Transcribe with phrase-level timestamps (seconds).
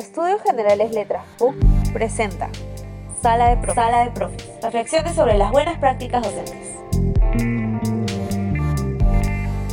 [0.00, 1.54] Estudios Generales Letras PUC
[1.92, 2.48] presenta
[3.20, 3.74] Sala de, Profes.
[3.74, 4.48] Sala de Profes.
[4.62, 7.69] Reflexiones sobre las buenas prácticas docentes.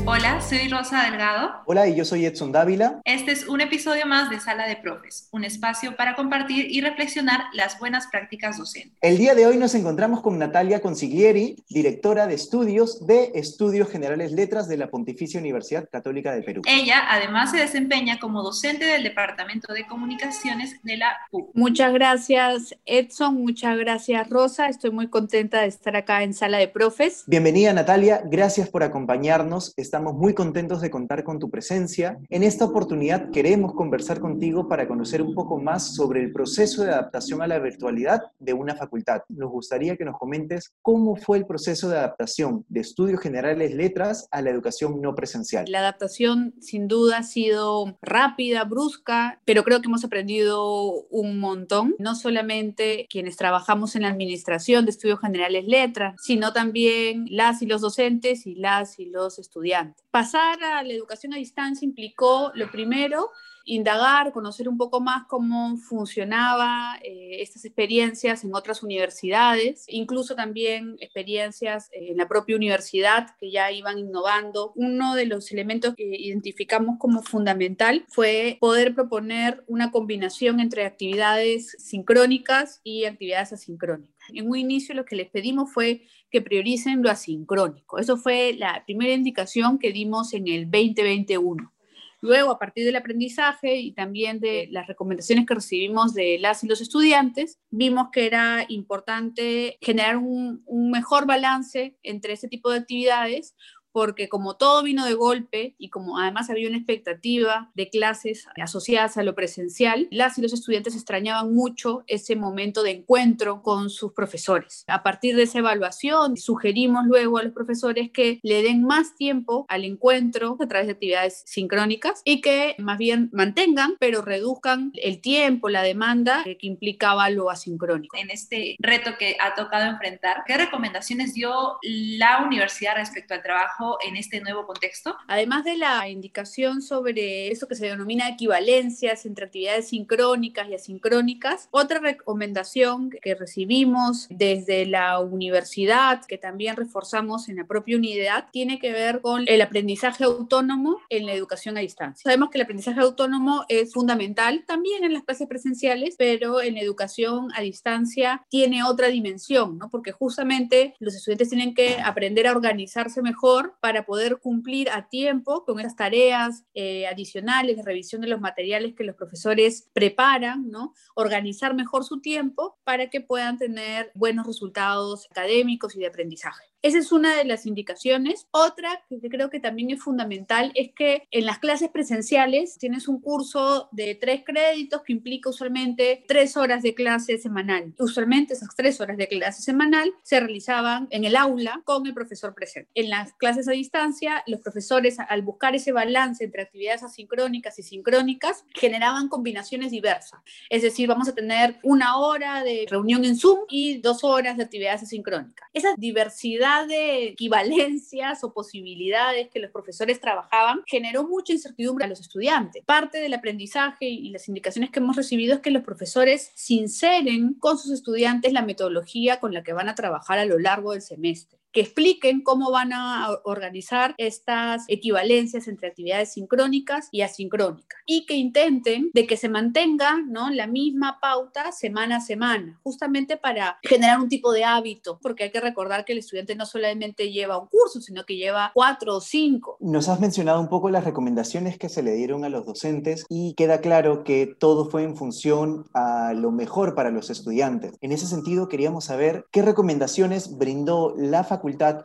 [0.09, 1.51] Hola, soy Rosa Delgado.
[1.65, 3.01] Hola, y yo soy Edson Dávila.
[3.03, 7.41] Este es un episodio más de Sala de Profes, un espacio para compartir y reflexionar
[7.51, 8.97] las buenas prácticas docentes.
[9.01, 14.31] El día de hoy nos encontramos con Natalia Consiglieri, directora de estudios de Estudios Generales
[14.31, 16.61] Letras de la Pontificia Universidad Católica del Perú.
[16.65, 21.49] Ella además se desempeña como docente del Departamento de Comunicaciones de la PUC.
[21.53, 23.35] Muchas gracias, Edson.
[23.35, 24.69] Muchas gracias, Rosa.
[24.69, 27.25] Estoy muy contenta de estar acá en Sala de Profes.
[27.27, 28.21] Bienvenida, Natalia.
[28.23, 29.73] Gracias por acompañarnos.
[29.97, 32.19] Estamos muy contentos de contar con tu presencia.
[32.29, 36.91] En esta oportunidad queremos conversar contigo para conocer un poco más sobre el proceso de
[36.91, 39.23] adaptación a la virtualidad de una facultad.
[39.27, 44.27] Nos gustaría que nos comentes cómo fue el proceso de adaptación de Estudios Generales Letras
[44.29, 45.65] a la educación no presencial.
[45.67, 51.95] La adaptación sin duda ha sido rápida, brusca, pero creo que hemos aprendido un montón,
[51.97, 57.65] no solamente quienes trabajamos en la administración de Estudios Generales Letras, sino también las y
[57.65, 59.86] los docentes y las y los estudiantes.
[60.11, 63.31] Pasar a la educación a distancia implicó, lo primero,
[63.67, 70.95] indagar, conocer un poco más cómo funcionaba eh, estas experiencias en otras universidades, incluso también
[70.99, 74.71] experiencias en la propia universidad que ya iban innovando.
[74.75, 81.75] Uno de los elementos que identificamos como fundamental fue poder proponer una combinación entre actividades
[81.77, 84.16] sincrónicas y actividades asincrónicas.
[84.33, 87.99] En un inicio lo que les pedimos fue que prioricen lo asincrónico.
[87.99, 91.71] Eso fue la primera indicación que dimos en el 2021.
[92.19, 96.67] Luego, a partir del aprendizaje y también de las recomendaciones que recibimos de las y
[96.67, 102.79] los estudiantes, vimos que era importante generar un, un mejor balance entre ese tipo de
[102.79, 103.55] actividades
[103.91, 109.17] porque como todo vino de golpe y como además había una expectativa de clases asociadas
[109.17, 114.13] a lo presencial, las y los estudiantes extrañaban mucho ese momento de encuentro con sus
[114.13, 114.83] profesores.
[114.87, 119.65] A partir de esa evaluación, sugerimos luego a los profesores que le den más tiempo
[119.69, 125.21] al encuentro a través de actividades sincrónicas y que más bien mantengan, pero reduzcan el
[125.21, 128.15] tiempo, la demanda que implicaba lo asincrónico.
[128.17, 133.86] En este reto que ha tocado enfrentar, ¿qué recomendaciones dio la universidad respecto al trabajo
[134.05, 135.15] en este nuevo contexto?
[135.27, 141.67] Además de la indicación sobre eso que se denomina equivalencias entre actividades sincrónicas y asincrónicas,
[141.71, 148.79] otra recomendación que recibimos desde la universidad, que también reforzamos en la propia unidad, tiene
[148.79, 152.23] que ver con el aprendizaje autónomo en la educación a distancia.
[152.23, 156.81] Sabemos que el aprendizaje autónomo es fundamental también en las clases presenciales, pero en la
[156.81, 159.89] educación a distancia tiene otra dimensión, ¿no?
[159.89, 165.63] porque justamente los estudiantes tienen que aprender a organizarse mejor para poder cumplir a tiempo
[165.65, 170.93] con esas tareas eh, adicionales de revisión de los materiales que los profesores preparan, ¿no?
[171.15, 176.63] Organizar mejor su tiempo para que puedan tener buenos resultados académicos y de aprendizaje.
[176.83, 178.47] Esa es una de las indicaciones.
[178.51, 183.19] Otra que creo que también es fundamental es que en las clases presenciales tienes un
[183.19, 187.93] curso de tres créditos que implica usualmente tres horas de clase semanal.
[187.97, 192.53] Usualmente esas tres horas de clase semanal se realizaban en el aula con el profesor
[192.53, 192.91] presente.
[192.93, 197.83] En las clases a distancia, los profesores al buscar ese balance entre actividades asincrónicas y
[197.83, 200.41] sincrónicas generaban combinaciones diversas.
[200.69, 204.63] Es decir, vamos a tener una hora de reunión en Zoom y dos horas de
[204.63, 205.67] actividades asincrónicas.
[205.73, 212.19] Esa diversidad de equivalencias o posibilidades que los profesores trabajaban generó mucha incertidumbre a los
[212.19, 212.83] estudiantes.
[212.85, 217.77] Parte del aprendizaje y las indicaciones que hemos recibido es que los profesores sinceren con
[217.77, 221.57] sus estudiantes la metodología con la que van a trabajar a lo largo del semestre
[221.71, 228.35] que expliquen cómo van a organizar estas equivalencias entre actividades sincrónicas y asincrónicas y que
[228.35, 230.49] intenten de que se mantenga ¿no?
[230.49, 235.51] la misma pauta semana a semana, justamente para generar un tipo de hábito, porque hay
[235.51, 239.21] que recordar que el estudiante no solamente lleva un curso, sino que lleva cuatro o
[239.21, 239.77] cinco.
[239.79, 243.53] Nos has mencionado un poco las recomendaciones que se le dieron a los docentes y
[243.55, 247.93] queda claro que todo fue en función a lo mejor para los estudiantes.
[248.01, 251.56] En ese sentido, queríamos saber qué recomendaciones brindó la facultad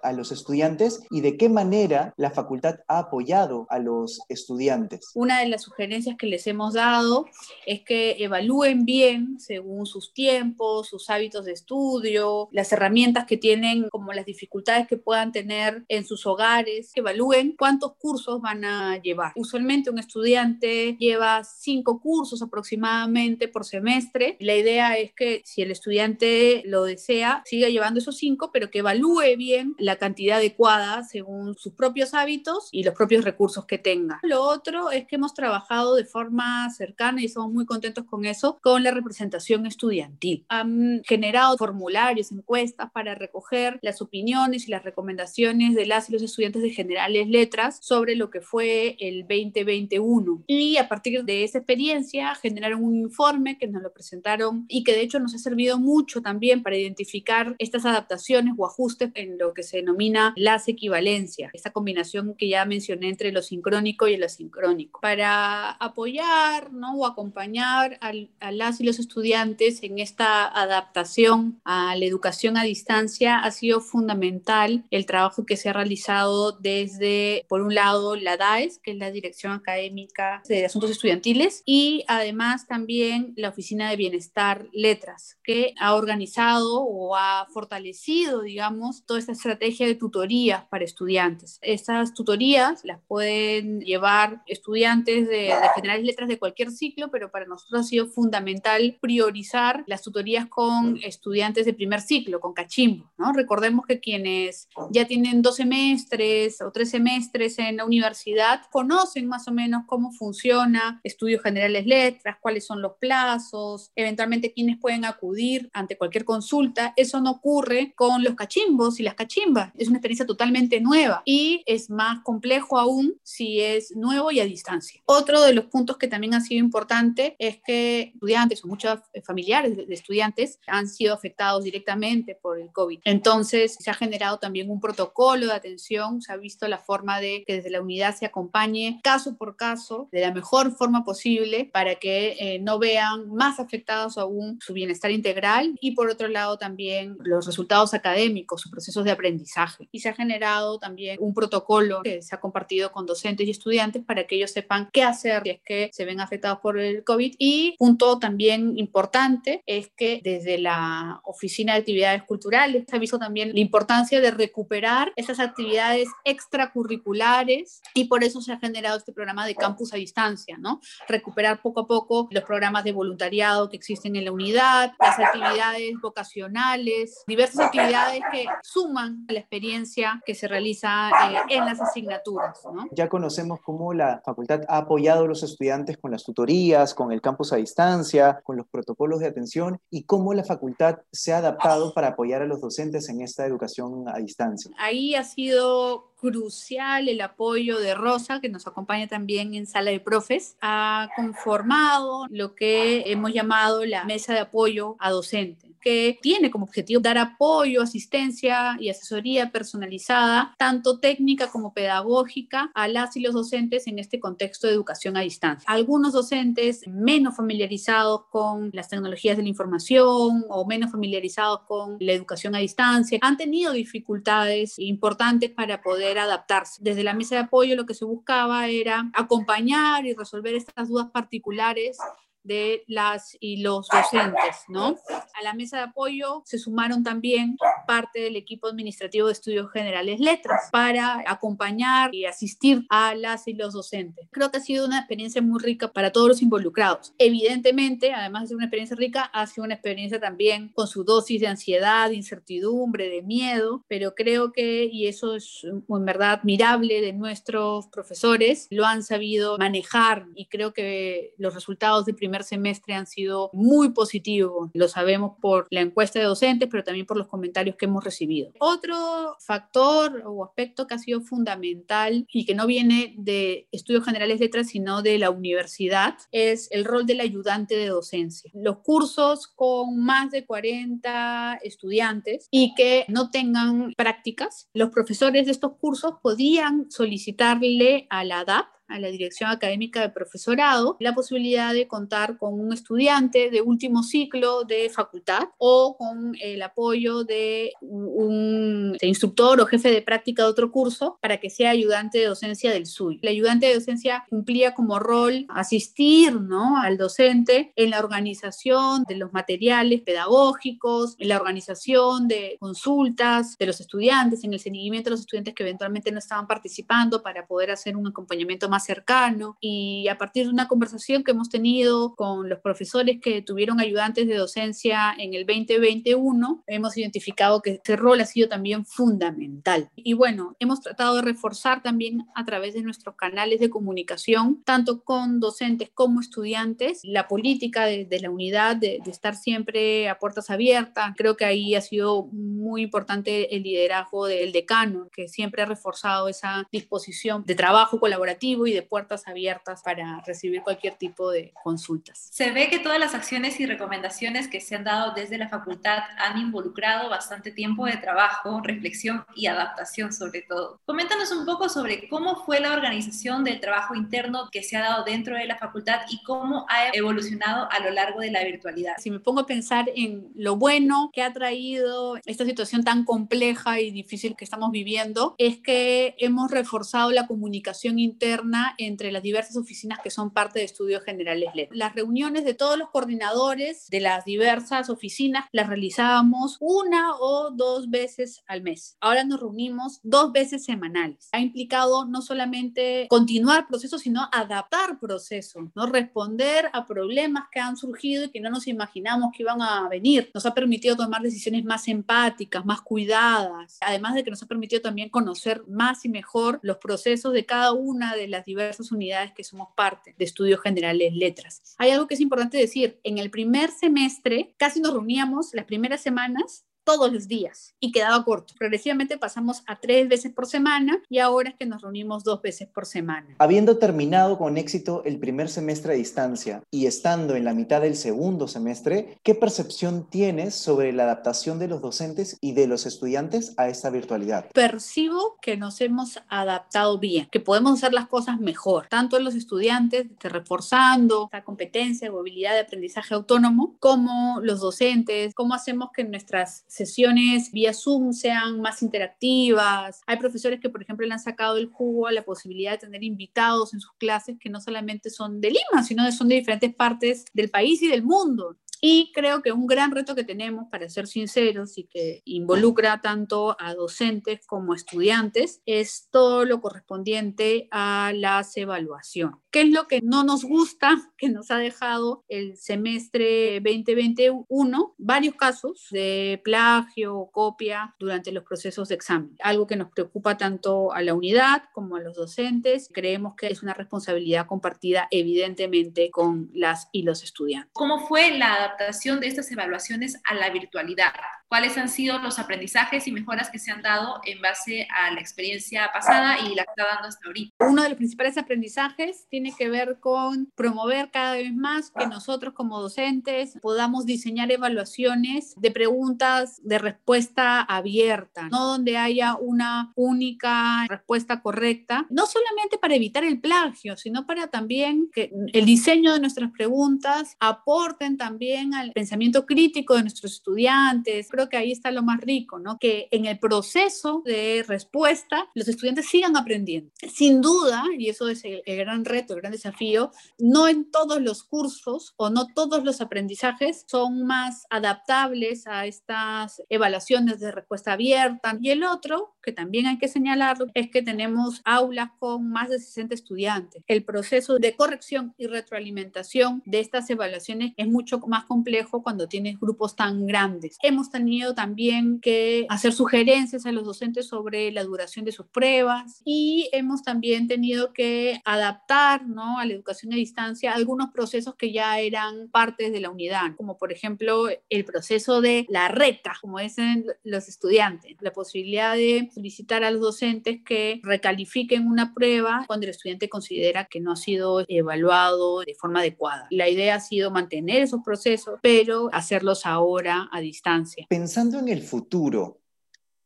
[0.02, 5.10] a los estudiantes y de qué manera la facultad ha apoyado a los estudiantes.
[5.14, 7.26] Una de las sugerencias que les hemos dado
[7.66, 13.88] es que evalúen bien según sus tiempos, sus hábitos de estudio, las herramientas que tienen,
[13.90, 19.00] como las dificultades que puedan tener en sus hogares, que evalúen cuántos cursos van a
[19.00, 19.32] llevar.
[19.36, 24.36] Usualmente un estudiante lleva cinco cursos aproximadamente por semestre.
[24.40, 28.80] La idea es que si el estudiante lo desea, siga llevando esos cinco, pero que
[28.80, 33.78] evalúe bien bien la cantidad adecuada según sus propios hábitos y los propios recursos que
[33.78, 34.20] tenga.
[34.22, 38.58] Lo otro es que hemos trabajado de forma cercana y somos muy contentos con eso,
[38.62, 40.44] con la representación estudiantil.
[40.48, 46.22] Han generado formularios, encuestas para recoger las opiniones y las recomendaciones de las y los
[46.22, 50.44] estudiantes de generales letras sobre lo que fue el 2021.
[50.46, 54.92] Y a partir de esa experiencia generaron un informe que nos lo presentaron y que
[54.92, 59.54] de hecho nos ha servido mucho también para identificar estas adaptaciones o ajustes en lo
[59.54, 64.22] que se denomina las equivalencias, esta combinación que ya mencioné entre lo sincrónico y el
[64.22, 66.94] asincrónico, para apoyar ¿no?
[66.96, 73.38] o acompañar a las y los estudiantes en esta adaptación a la educación a distancia
[73.38, 78.78] ha sido fundamental el trabajo que se ha realizado desde, por un lado, la DAES,
[78.78, 84.68] que es la Dirección Académica de Asuntos Estudiantiles, y además también la Oficina de Bienestar
[84.72, 91.58] Letras, que ha organizado o ha fortalecido, digamos, toda esta estrategia de tutorías para estudiantes.
[91.62, 97.46] Estas tutorías las pueden llevar estudiantes de, de generales letras de cualquier ciclo, pero para
[97.46, 103.32] nosotros ha sido fundamental priorizar las tutorías con estudiantes de primer ciclo, con cachimbo, ¿no?
[103.32, 109.48] Recordemos que quienes ya tienen dos semestres o tres semestres en la universidad conocen más
[109.48, 115.70] o menos cómo funciona estudios generales letras, cuáles son los plazos, eventualmente quiénes pueden acudir
[115.72, 116.92] ante cualquier consulta.
[116.96, 119.72] Eso no ocurre con los cachimbos y las cachimbas.
[119.76, 124.44] Es una experiencia totalmente nueva y es más complejo aún si es nuevo y a
[124.44, 125.00] distancia.
[125.06, 129.76] Otro de los puntos que también ha sido importante es que estudiantes o muchos familiares
[129.76, 133.00] de estudiantes han sido afectados directamente por el COVID.
[133.04, 137.44] Entonces, se ha generado también un protocolo de atención, se ha visto la forma de
[137.46, 141.96] que desde la unidad se acompañe caso por caso de la mejor forma posible para
[141.96, 147.16] que eh, no vean más afectados aún su bienestar integral y por otro lado también
[147.20, 149.88] los resultados académicos, sus procesos de aprendizaje.
[149.92, 154.04] Y se ha generado también un protocolo que se ha compartido con docentes y estudiantes
[154.04, 157.34] para que ellos sepan qué hacer si es que se ven afectados por el COVID.
[157.38, 163.18] Y punto también importante es que desde la Oficina de Actividades Culturales se ha visto
[163.18, 169.12] también la importancia de recuperar esas actividades extracurriculares y por eso se ha generado este
[169.12, 170.80] programa de campus a distancia, ¿no?
[171.08, 175.92] Recuperar poco a poco los programas de voluntariado que existen en la unidad, las actividades
[176.00, 182.60] vocacionales, diversas actividades que suman a la experiencia que se realiza eh, en las asignaturas,
[182.72, 182.86] ¿no?
[182.92, 187.20] Ya conocemos cómo la facultad ha apoyado a los estudiantes con las tutorías, con el
[187.20, 191.92] campus a distancia, con los protocolos de atención y cómo la facultad se ha adaptado
[191.94, 194.70] para apoyar a los docentes en esta educación a distancia.
[194.78, 199.98] Ahí ha sido crucial el apoyo de Rosa, que nos acompaña también en sala de
[199.98, 200.56] profes.
[200.60, 206.64] Ha conformado lo que hemos llamado la mesa de apoyo a docentes que tiene como
[206.64, 213.34] objetivo dar apoyo, asistencia y asesoría personalizada, tanto técnica como pedagógica, a las y los
[213.34, 215.66] docentes en este contexto de educación a distancia.
[215.68, 222.12] Algunos docentes menos familiarizados con las tecnologías de la información o menos familiarizados con la
[222.12, 226.80] educación a distancia han tenido dificultades importantes para poder adaptarse.
[226.82, 231.08] Desde la mesa de apoyo lo que se buscaba era acompañar y resolver estas dudas
[231.12, 231.98] particulares
[232.44, 234.96] de las y los docentes, ¿no?
[235.08, 237.56] A la mesa de apoyo se sumaron también
[237.86, 243.54] parte del equipo administrativo de estudios generales letras para acompañar y asistir a las y
[243.54, 244.28] los docentes.
[244.30, 247.12] Creo que ha sido una experiencia muy rica para todos los involucrados.
[247.18, 251.40] Evidentemente, además de ser una experiencia rica, ha sido una experiencia también con su dosis
[251.40, 257.00] de ansiedad, de incertidumbre, de miedo, pero creo que, y eso es en verdad admirable
[257.00, 262.94] de nuestros profesores, lo han sabido manejar y creo que los resultados de primer semestre
[262.94, 264.70] han sido muy positivos.
[264.72, 268.52] Lo sabemos por la encuesta de docentes, pero también por los comentarios que hemos recibido.
[268.58, 274.40] Otro factor o aspecto que ha sido fundamental y que no viene de estudios generales
[274.40, 278.50] letras, sino de la universidad, es el rol del ayudante de docencia.
[278.54, 285.52] Los cursos con más de 40 estudiantes y que no tengan prácticas, los profesores de
[285.52, 291.72] estos cursos podían solicitarle a la DAP a la Dirección Académica de Profesorado la posibilidad
[291.72, 297.72] de contar con un estudiante de último ciclo de facultad o con el apoyo de
[297.80, 302.70] un instructor o jefe de práctica de otro curso para que sea ayudante de docencia
[302.70, 303.18] del suyo.
[303.22, 306.80] El ayudante de docencia cumplía como rol asistir ¿no?
[306.80, 313.66] al docente en la organización de los materiales pedagógicos, en la organización de consultas de
[313.66, 317.70] los estudiantes, en el seguimiento de los estudiantes que eventualmente no estaban participando para poder
[317.70, 322.14] hacer un acompañamiento más más cercano y a partir de una conversación que hemos tenido
[322.14, 327.96] con los profesores que tuvieron ayudantes de docencia en el 2021, hemos identificado que este
[327.96, 329.90] rol ha sido también fundamental.
[329.94, 335.02] Y bueno, hemos tratado de reforzar también a través de nuestros canales de comunicación, tanto
[335.04, 340.50] con docentes como estudiantes, la política de, la unidad de, de estar siempre a puertas
[340.50, 341.14] abiertas.
[341.16, 346.28] Creo que ahí ha sido muy importante el liderazgo del decano, que siempre ha reforzado
[346.28, 352.28] esa disposición de trabajo colaborativo y de puertas abiertas para recibir cualquier tipo de consultas.
[352.32, 355.98] Se ve que todas las acciones y recomendaciones que se han dado desde la facultad
[356.18, 360.80] han involucrado bastante tiempo de trabajo, reflexión y adaptación sobre todo.
[360.84, 365.04] Coméntanos un poco sobre cómo fue la organización del trabajo interno que se ha dado
[365.04, 368.94] dentro de la facultad y cómo ha evolucionado a lo largo de la virtualidad.
[368.98, 373.80] Si me pongo a pensar en lo bueno que ha traído esta situación tan compleja
[373.80, 379.56] y difícil que estamos viviendo, es que hemos reforzado la comunicación interna entre las diversas
[379.56, 381.68] oficinas que son parte de Estudios Generales LED.
[381.72, 387.90] Las reuniones de todos los coordinadores de las diversas oficinas las realizábamos una o dos
[387.90, 388.96] veces al mes.
[389.00, 391.28] Ahora nos reunimos dos veces semanales.
[391.32, 395.86] Ha implicado no solamente continuar procesos, sino adaptar procesos, ¿no?
[395.86, 400.30] responder a problemas que han surgido y que no nos imaginamos que iban a venir.
[400.34, 404.82] Nos ha permitido tomar decisiones más empáticas, más cuidadas, además de que nos ha permitido
[404.82, 409.44] también conocer más y mejor los procesos de cada una de las diversas unidades que
[409.44, 411.74] somos parte de Estudios Generales Letras.
[411.78, 416.02] Hay algo que es importante decir, en el primer semestre casi nos reuníamos las primeras
[416.02, 418.54] semanas todos los días y quedaba corto.
[418.58, 422.68] Progresivamente pasamos a tres veces por semana y ahora es que nos reunimos dos veces
[422.68, 423.36] por semana.
[423.38, 427.96] Habiendo terminado con éxito el primer semestre a distancia y estando en la mitad del
[427.96, 433.54] segundo semestre, ¿qué percepción tienes sobre la adaptación de los docentes y de los estudiantes
[433.56, 434.50] a esta virtualidad?
[434.52, 440.06] Percibo que nos hemos adaptado bien, que podemos hacer las cosas mejor, tanto los estudiantes
[440.20, 446.64] reforzando la competencia o habilidad de aprendizaje autónomo, como los docentes, cómo hacemos que nuestras
[446.72, 450.00] sesiones vía Zoom sean más interactivas.
[450.06, 453.04] Hay profesores que, por ejemplo, le han sacado el jugo a la posibilidad de tener
[453.04, 457.26] invitados en sus clases que no solamente son de Lima, sino son de diferentes partes
[457.34, 458.56] del país y del mundo.
[458.84, 463.56] Y creo que un gran reto que tenemos, para ser sinceros, y que involucra tanto
[463.60, 469.36] a docentes como a estudiantes, es todo lo correspondiente a las evaluaciones.
[469.52, 474.94] ¿Qué es lo que no nos gusta que nos ha dejado el semestre 2021?
[474.98, 479.36] Varios casos de plagio o copia durante los procesos de examen.
[479.44, 482.88] Algo que nos preocupa tanto a la unidad como a los docentes.
[482.92, 487.70] Creemos que es una responsabilidad compartida evidentemente con las y los estudiantes.
[487.74, 491.12] ¿Cómo fue la adaptación de estas evaluaciones a la virtualidad?
[491.52, 495.20] ¿Cuáles han sido los aprendizajes y mejoras que se han dado en base a la
[495.20, 497.54] experiencia pasada y la que está dando hasta ahorita?
[497.68, 502.54] Uno de los principales aprendizajes tiene que ver con promover cada vez más que nosotros
[502.54, 510.86] como docentes podamos diseñar evaluaciones de preguntas de respuesta abierta, no donde haya una única
[510.88, 516.20] respuesta correcta, no solamente para evitar el plagio, sino para también que el diseño de
[516.20, 521.28] nuestras preguntas aporten también al pensamiento crítico de nuestros estudiantes.
[521.28, 522.78] Creo que ahí está lo más rico, ¿no?
[522.78, 526.90] Que en el proceso de respuesta los estudiantes sigan aprendiendo.
[527.12, 531.42] Sin duda, y eso es el, gran reto, el gran desafío, no en todos los
[531.42, 538.56] cursos o no todos los aprendizajes son más adaptables a estas evaluaciones de respuesta abierta.
[538.60, 542.78] Y el otro, que también hay que señalarlo, es que tenemos aulas con más de
[542.78, 543.82] 60 estudiantes.
[543.86, 549.58] El proceso de corrección y retroalimentación de estas evaluaciones es mucho más complejo cuando tienes
[549.58, 550.76] grupos tan grandes.
[550.82, 556.22] Hemos tenido también que hacer sugerencias a los docentes sobre la duración de sus pruebas
[556.24, 559.58] y hemos también tenido que adaptar ¿no?
[559.58, 563.76] a la educación a distancia algunos procesos que ya eran partes de la unidad, como
[563.76, 569.84] por ejemplo el proceso de la reta, como dicen los estudiantes, la posibilidad de solicitar
[569.84, 574.64] a los docentes que recalifiquen una prueba cuando el estudiante considera que no ha sido
[574.68, 576.46] evaluado de forma adecuada.
[576.50, 581.06] La idea ha sido mantener esos procesos pero hacerlos ahora a distancia.
[581.12, 582.62] Pensando en el futuro,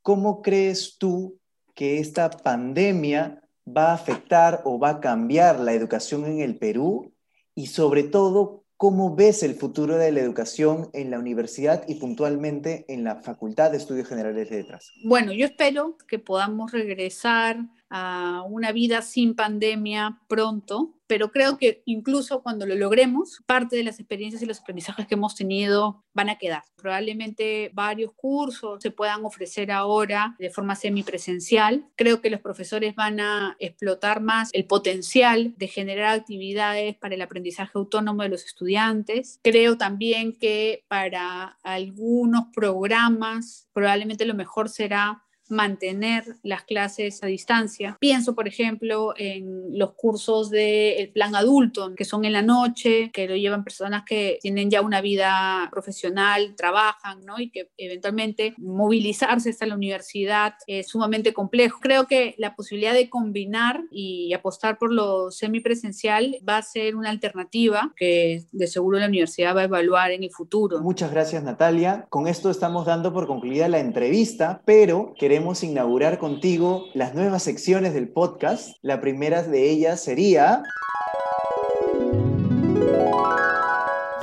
[0.02, 1.38] ¿cómo crees tú
[1.72, 7.14] que esta pandemia va a afectar o va a cambiar la educación en el Perú?
[7.54, 12.86] Y sobre todo, ¿cómo ves el futuro de la educación en la universidad y puntualmente
[12.88, 14.90] en la Facultad de Estudios Generales de Letras?
[15.04, 17.56] Bueno, yo espero que podamos regresar
[17.88, 23.84] a una vida sin pandemia pronto, pero creo que incluso cuando lo logremos, parte de
[23.84, 26.62] las experiencias y los aprendizajes que hemos tenido van a quedar.
[26.76, 31.86] Probablemente varios cursos se puedan ofrecer ahora de forma semipresencial.
[31.96, 37.22] Creo que los profesores van a explotar más el potencial de generar actividades para el
[37.22, 39.40] aprendizaje autónomo de los estudiantes.
[39.42, 47.96] Creo también que para algunos programas probablemente lo mejor será mantener las clases a distancia.
[48.00, 53.28] Pienso, por ejemplo, en los cursos del plan adulto, que son en la noche, que
[53.28, 57.38] lo llevan personas que tienen ya una vida profesional, trabajan, ¿no?
[57.38, 61.78] Y que eventualmente movilizarse hasta la universidad es sumamente complejo.
[61.80, 67.10] Creo que la posibilidad de combinar y apostar por lo semipresencial va a ser una
[67.10, 70.80] alternativa que de seguro la universidad va a evaluar en el futuro.
[70.80, 72.06] Muchas gracias, Natalia.
[72.08, 77.42] Con esto estamos dando por concluida la entrevista, pero queremos queremos inaugurar contigo las nuevas
[77.42, 78.78] secciones del podcast.
[78.80, 80.62] La primera de ellas sería...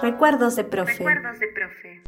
[0.02, 0.94] Recuerdos de profe.
[0.94, 2.02] Recuerdos de profe.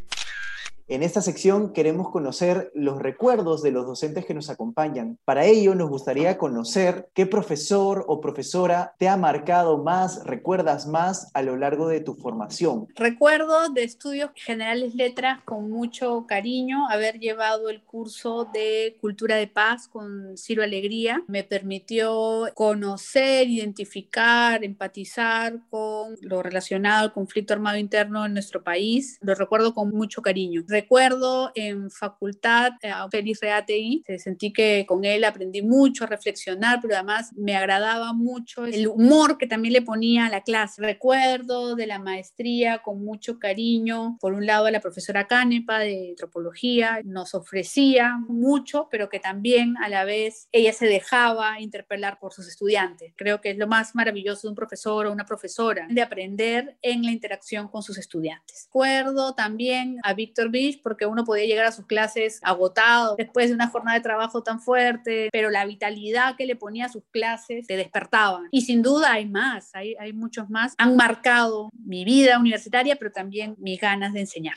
[0.88, 5.18] En esta sección queremos conocer los recuerdos de los docentes que nos acompañan.
[5.26, 11.32] Para ello nos gustaría conocer qué profesor o profesora te ha marcado más, recuerdas más
[11.34, 12.86] a lo largo de tu formación.
[12.94, 19.48] Recuerdo de estudios generales letras con mucho cariño haber llevado el curso de Cultura de
[19.48, 21.24] Paz con Ciro Alegría.
[21.28, 29.18] Me permitió conocer, identificar, empatizar con lo relacionado al conflicto armado interno en nuestro país.
[29.22, 35.06] Lo recuerdo con mucho cariño Recuerdo en facultad eh, a Félix Reatei, sentí que con
[35.06, 39.82] él aprendí mucho a reflexionar, pero además me agradaba mucho el humor que también le
[39.82, 40.82] ponía a la clase.
[40.82, 47.00] Recuerdo de la maestría con mucho cariño, por un lado la profesora Canepa de antropología,
[47.06, 52.50] nos ofrecía mucho, pero que también a la vez ella se dejaba interpelar por sus
[52.50, 53.14] estudiantes.
[53.16, 57.04] Creo que es lo más maravilloso de un profesor o una profesora, de aprender en
[57.04, 58.66] la interacción con sus estudiantes.
[58.68, 60.50] Recuerdo también a Víctor
[60.84, 64.60] Porque uno podía llegar a sus clases agotado después de una jornada de trabajo tan
[64.60, 68.42] fuerte, pero la vitalidad que le ponía a sus clases te despertaba.
[68.52, 70.74] Y sin duda hay más, hay, hay muchos más.
[70.78, 74.56] Han marcado mi vida universitaria, pero también mis ganas de enseñar.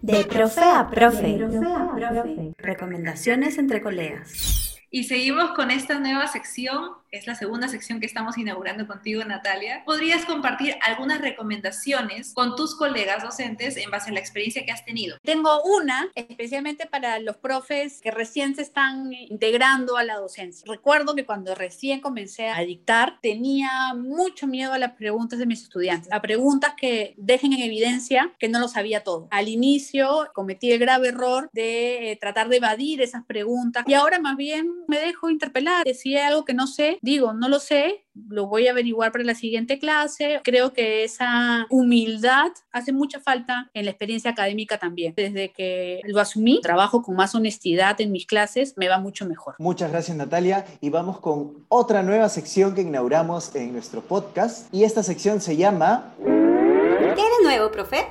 [0.00, 1.36] De profe a profe.
[1.36, 2.52] De profe a profe.
[2.58, 4.66] Recomendaciones entre colegas.
[4.88, 9.82] Y seguimos con esta nueva sección, es la segunda sección que estamos inaugurando contigo, Natalia.
[9.84, 14.84] ¿Podrías compartir algunas recomendaciones con tus colegas docentes en base a la experiencia que has
[14.84, 15.16] tenido?
[15.22, 20.64] Tengo una, especialmente para los profes que recién se están integrando a la docencia.
[20.66, 25.62] Recuerdo que cuando recién comencé a dictar, tenía mucho miedo a las preguntas de mis
[25.62, 29.28] estudiantes, a preguntas que dejen en evidencia que no lo sabía todo.
[29.30, 34.18] Al inicio cometí el grave error de eh, tratar de evadir esas preguntas y ahora
[34.18, 35.86] más bien me dejo interpelar.
[35.94, 39.34] Si algo que no sé, digo, no lo sé, lo voy a averiguar para la
[39.34, 40.40] siguiente clase.
[40.44, 45.14] Creo que esa humildad hace mucha falta en la experiencia académica también.
[45.16, 49.54] Desde que lo asumí, trabajo con más honestidad en mis clases, me va mucho mejor.
[49.58, 54.84] Muchas gracias Natalia y vamos con otra nueva sección que inauguramos en nuestro podcast y
[54.84, 56.14] esta sección se llama...
[56.18, 58.06] ¿Qué de nuevo, profe?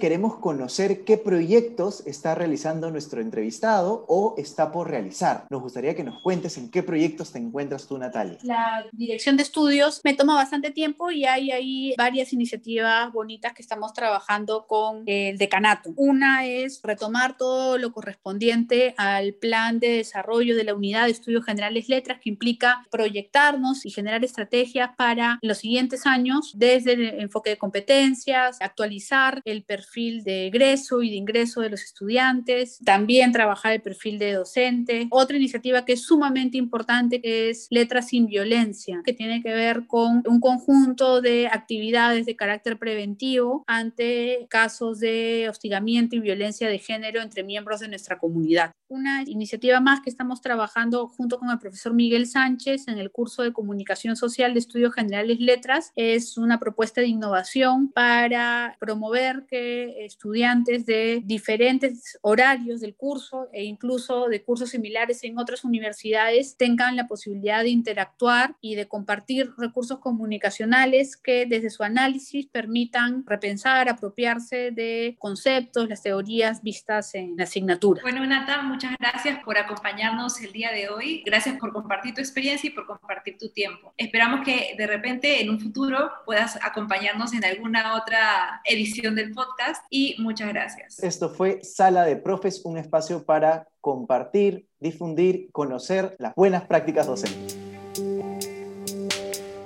[0.00, 5.46] Queremos conocer qué proyectos está realizando nuestro entrevistado o está por realizar.
[5.50, 8.38] Nos gustaría que nos cuentes en qué proyectos te encuentras tú, Natalia.
[8.42, 13.62] La dirección de estudios me toma bastante tiempo y hay ahí varias iniciativas bonitas que
[13.62, 15.92] estamos trabajando con el decanato.
[15.96, 21.44] Una es retomar todo lo correspondiente al plan de desarrollo de la unidad de estudios
[21.44, 27.50] generales letras que implica proyectarnos y generar estrategias para los siguientes años desde el enfoque
[27.50, 33.32] de competencias, actualizar el perfil perfil de egreso y de ingreso de los estudiantes, también
[33.32, 35.08] trabajar el perfil de docente.
[35.10, 40.22] Otra iniciativa que es sumamente importante es Letras sin Violencia, que tiene que ver con
[40.28, 47.20] un conjunto de actividades de carácter preventivo ante casos de hostigamiento y violencia de género
[47.20, 48.70] entre miembros de nuestra comunidad.
[48.86, 53.42] Una iniciativa más que estamos trabajando junto con el profesor Miguel Sánchez en el curso
[53.42, 59.79] de Comunicación Social de Estudios Generales Letras es una propuesta de innovación para promover que
[60.04, 66.96] estudiantes de diferentes horarios del curso e incluso de cursos similares en otras universidades tengan
[66.96, 73.88] la posibilidad de interactuar y de compartir recursos comunicacionales que desde su análisis permitan repensar,
[73.88, 78.02] apropiarse de conceptos, las teorías vistas en la asignatura.
[78.02, 81.22] Bueno, Nata, muchas gracias por acompañarnos el día de hoy.
[81.24, 83.92] Gracias por compartir tu experiencia y por compartir tu tiempo.
[83.96, 89.69] Esperamos que de repente en un futuro puedas acompañarnos en alguna otra edición del podcast
[89.70, 91.02] podcast y muchas gracias.
[91.02, 97.58] Esto fue Sala de Profes, un espacio para compartir, difundir, conocer las buenas prácticas docentes.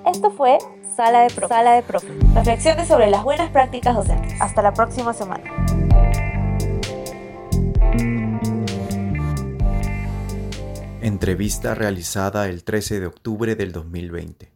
[0.07, 0.59] Esto fue
[0.97, 1.49] Sala de Profes.
[1.49, 2.35] Sala de Profes.
[2.35, 4.41] Reflexiones sobre las buenas prácticas docentes.
[4.41, 5.51] Hasta la próxima semana.
[11.01, 14.54] Entrevista realizada el 13 de octubre del 2020.